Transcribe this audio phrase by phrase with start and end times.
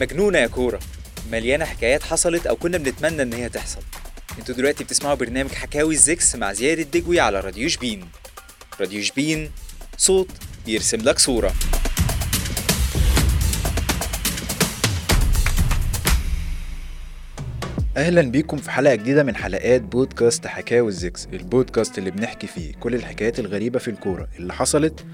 [0.00, 0.80] مجنونة يا كورة.
[1.32, 3.80] مليانة حكايات حصلت أو كنا بنتمنى إن هي تحصل.
[4.38, 8.08] أنتوا دلوقتي بتسمعوا برنامج حكاوي الزكس مع زياد الدجوي على راديو شبين.
[8.80, 9.50] راديو شبين
[9.96, 10.30] صوت
[10.66, 11.54] بيرسم لك صورة.
[17.96, 22.94] أهلا بيكم في حلقة جديدة من حلقات بودكاست حكاوي الزكس البودكاست اللي بنحكي فيه كل
[22.94, 25.06] الحكايات الغريبة في الكورة اللي حصلت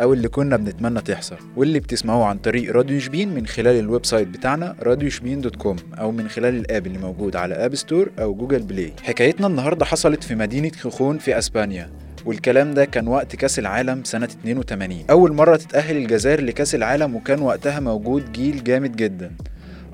[0.00, 4.28] أو اللي كنا بنتمنى تحصل واللي بتسمعوه عن طريق راديو شبين من خلال ال website
[4.28, 8.10] بتاعنا راديو شبين dot com أو من خلال ال app اللي موجود على App Store
[8.18, 8.92] أو Google Play.
[9.02, 11.90] حكايتنا النهارده حصلت في مدينة خيخون في أسبانيا
[12.26, 17.42] والكلام ده كان وقت كأس العالم سنة 82 أول مرة تتأهل الجزائر لكأس العالم وكان
[17.42, 19.30] وقتها موجود جيل جامد جدا.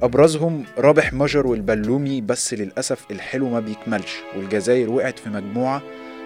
[0.02, 5.82] أبرزهم رابح ماجر وبلومي بس للأسف الحلو ما بيكملش والجزائر وقعت في مجموعة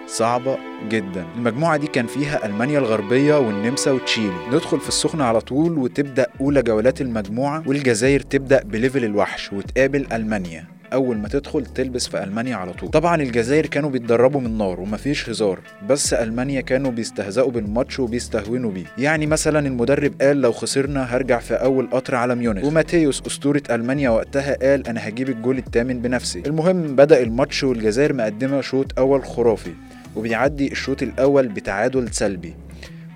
[0.09, 0.57] صعبة
[0.89, 1.25] جدا.
[1.35, 4.47] المجموعة دي كان فيها ألمانيا الغربية والنمسا وتشيلي.
[4.51, 10.05] ندخل في السخنة على طول وتبدأ أولى جولات المجموعة والجزائر تبدأ ب level الوحش وتقابل
[10.13, 10.65] ألمانيا.
[10.93, 12.89] أول ما تدخل تلبس في ألمانيا على طول.
[12.89, 18.85] طبعا الجزائر كانوا بيتدربوا من نار ومفيش هزار بس ألمانيا كانوا بيستهزئوا بالماتش وبيستهونوا بيه.
[18.97, 22.65] يعني مثلا المدرب قال لو خسرنا هرجع في أول قطر على ميونخ.
[22.65, 26.43] وماتيوس أسطورة ألمانيا وقتها قال أنا هجيب الجول الثامن بنفسي.
[26.45, 29.73] المهم بدأ الماتش والجزائر مقدمة شوط أول خرافي.
[30.15, 32.53] وبيعدي الشوط الأول بتعادل سلبي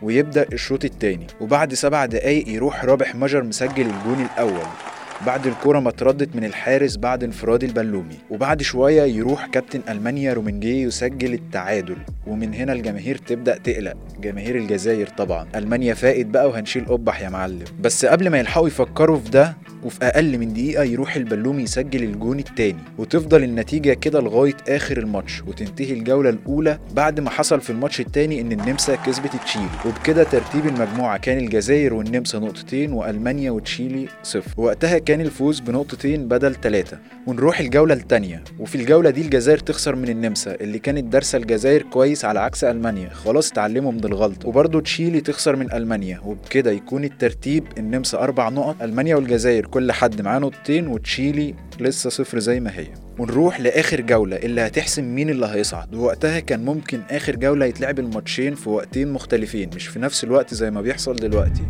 [0.01, 4.67] ويبدأ الشوط الثاني وبعد سبع دقايق يروح رابح مجر مسجل الجون الأول.
[5.25, 10.81] بعد الكرة ما اتردت من الحارس بعد انفراد البلومي وبعد شوية يروح كابتن ألمانيا رومنجي
[10.81, 15.47] يسجل التعادل ومن هنا الجماهير تبدأ تقلق جماهير الجزائر طبعا.
[15.55, 17.63] ألمانيا فائت بقى وهنشيل قبح يا معلم.
[17.81, 22.39] بس قبل ما يلحقوا يفكروا في ده وفي أقل من دقيقة يروح البلومي يسجل الجون
[22.39, 22.79] التاني.
[22.97, 28.41] وتفضل النتيجة كده لغاية آخر الماتش وتنتهي الجولة الأولى بعد ما حصل في الماتش التاني
[28.41, 29.65] إن النمسا كسبت تشيلي.
[29.85, 34.61] وبكده ترتيب المجموعة كان الجزائر والنمسا نقطتين وألمانيا وتشيلي صفر.
[34.61, 38.43] وقتها كان الفوز بنقطتين بدل ثلاثة ونروح الجولة التانية.
[38.59, 43.09] وفي الجولة دي الجزائر تخسر من النمسا اللي كانت دارسة الجزائر كويس على عكس ألمانيا.
[43.09, 44.45] خلاص اتعلموا من الغلط.
[44.45, 46.19] وبرضه تشيلي تخسر من ألمانيا.
[46.25, 52.39] وبكده يكون الترتيب النمسا أربع نقط ألمانيا والجزائر كل حد معاه نقطتين وتشيلي لسه صفر
[52.39, 52.87] زي ما هي.
[53.19, 55.95] ونروح لآخر جولة اللي هتحسم مين اللي هيصعد.
[55.95, 60.71] ووقتها كان ممكن آخر جولة يتلعب الماتشين في وقتين مختلفين مش في نفس الوقت زي
[60.71, 61.63] ما بيحصل دلوقتي.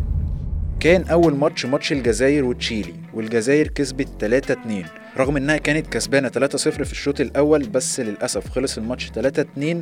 [0.80, 4.84] كان أول ماتش ماتش الجزائر وتشيلي والجزائر كسبت 3 2
[5.16, 9.76] رغم إنها كانت كسبانة 3-0 في الشوط الأول بس للأسف خلص الماتش 3-2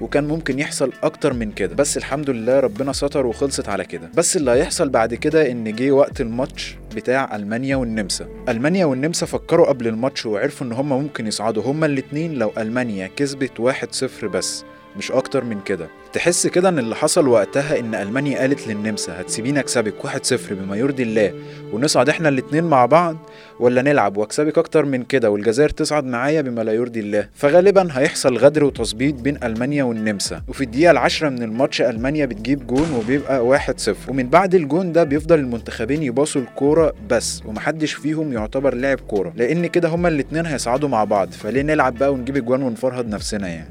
[0.00, 1.74] وكان ممكن يحصل أكتر من كده.
[1.74, 4.10] بس الحمد لله ربنا ستر وخلصت على كده.
[4.16, 8.28] بس اللي هيحصل بعد كده إن جه وقت الماتش بتاع ألمانيا والنمسا.
[8.48, 11.62] ألمانيا والنمسا فكروا قبل الماتش وعرفوا إن هما ممكن يصعدوا.
[11.62, 14.64] هما الاتنين لو ألمانيا كسبت 1-0 بس.
[14.98, 15.86] مش أكتر من كده.
[16.12, 21.02] تحس كده إن اللي حصل وقتها إن ألمانيا قالت للنمسا هتسيبيني اكسبك 1-0 بما يرضي
[21.02, 21.32] الله
[21.72, 23.16] ونصعد إحنا الاتنين مع بعض
[23.60, 27.28] ولا نلعب؟ وأكسبك أكتر من كده والجزائر تصعد معايا بما لا يرضي الله.
[27.34, 30.42] فغالبا هيحصل غدر وتظبيط بين ألمانيا والنمسا.
[30.48, 35.38] وفي الدقيقة العاشره من الماتش ألمانيا بتجيب جون وبيبقى 1-0 ومن بعد الجون ده بيفضل
[35.38, 41.04] المنتخبين يباصوا الكورة بس ومحدش فيهم يعتبر لاعب كورة لأن كده هما الاتنين هيصعدوا مع
[41.04, 41.30] بعض.
[41.30, 43.68] فليه نلعب بقى ونجيب اجوان ونفرهد نفسنا يعني؟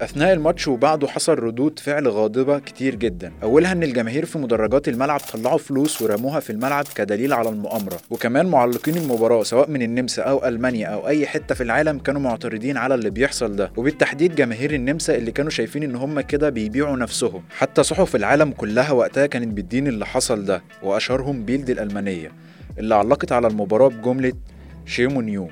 [0.00, 3.32] أثناء الماتش وبعده حصل ردود فعل غاضبة كتير جدا.
[3.42, 7.96] أولها إن الجماهير في مدرجات الملعب طلعوا فلوس ورموها في الملعب كدليل على المؤامرة.
[8.10, 12.76] وكمان معلقين المباراة سواء من النمسا أو ألمانيا أو أي حتة في العالم كانوا معترضين
[12.76, 13.72] على اللي بيحصل ده.
[13.76, 17.42] وبالتحديد جماهير النمسا اللي كانوا شايفين إن هم كده بيبيعوا نفسهم.
[17.50, 22.32] حتى صحف العالم كلها وقتها كانت بتدين اللي حصل ده وأشهرهم بيلد الألمانية
[22.78, 24.32] اللي علقت على المباراة بجملة
[24.86, 25.48] شيمو نيو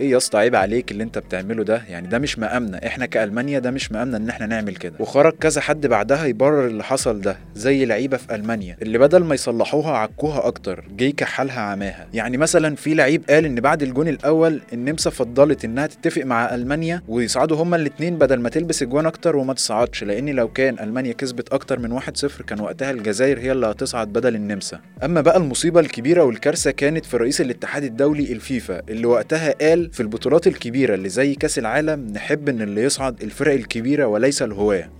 [0.00, 3.58] إيه يا اسطى عيب عليك اللي انت بتعمله ده؟ يعني ده مش مقامنا إحنا كألمانيا
[3.58, 4.94] ده مش مقامنا ان إحنا نعمل كده.
[5.00, 9.34] وخرج كذا حد بعدها يبرر اللي حصل ده زي لعيبة في ألمانيا اللي بدل ما
[9.34, 12.06] يصلحوها عكوها أكتر جه كحلها عماها.
[12.14, 17.02] يعني مثلا في لعيب قال إن بعد الجون الأول النمسا فضلت إنها تتفق مع ألمانيا
[17.08, 21.52] ويصعدوا هما الاثنين بدل ما تلبس اجوان أكتر وما تصعدش لأن لو كان ألمانيا كسبت
[21.52, 24.80] أكتر من 1-0 كان وقتها الجزائر هي اللي هتصعد بدل النمسا.
[25.04, 30.00] أما بقى المصيبة الكبيرة والكارثة كانت في رئيس الاتحاد الدولي الفيفا اللي وقتها قال في
[30.00, 34.90] البطولات الكبيرة اللي زي كأس العالم نحب إن اللي يصعد الفرق الكبيرة وليس الهواة.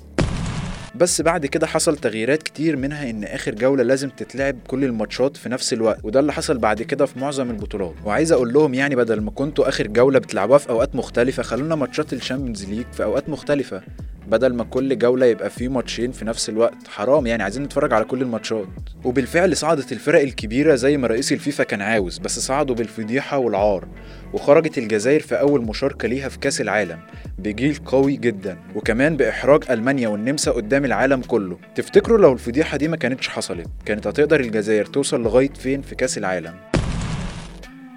[0.95, 5.49] بس بعد كده حصل تغييرات كتير منها إن آخر جولة لازم تتلعب كل الماتشات في
[5.49, 7.95] نفس الوقت وده اللي حصل بعد كده في معظم البطولات.
[8.05, 12.13] وعايز أقول لهم يعني بدل ما كنتوا آخر جولة بتلعبوها في أوقات مختلفة خلونا ماتشات
[12.13, 13.83] ال Champions League في أوقات مختلفة.
[14.29, 16.89] بدل ما كل جولة يبقى فيه ماتشين في نفس الوقت.
[16.89, 18.67] حرام يعني عايزين نتفرج على كل الماتشات.
[19.05, 23.89] وبالفعل صعدت الفرق الكبيرة زي ما رئيس الفيفا كان عاوز بس صعدوا بالفضيحة والعار.
[24.33, 26.99] وخرجت الجزائر في أول مشاركة ليها في كأس العالم
[27.39, 28.59] بجيل قوي جدا.
[28.75, 31.59] وكمان بإحراج ألمانيا والنمسا قدام العالم كله.
[31.75, 36.19] تفتكروا لو الفضيحة دي ما كانتش حصلت كانت هتقدر الجزائر توصل لغاية فين في كأس
[36.19, 36.70] العالم؟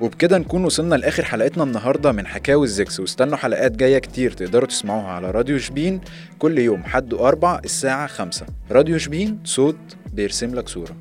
[0.02, 5.08] وبكده نكون وصلنا لآخر حلقتنا النهارده من حكاوي الزكس واستنوا حلقات جاية كتير تقدروا تسمعوها
[5.08, 6.02] على راديو شبين
[6.40, 8.46] كل يوم حد واربع الساعة خمسة.
[8.72, 9.78] راديو شبين صوت
[10.14, 10.96] بيرسم لك صورة.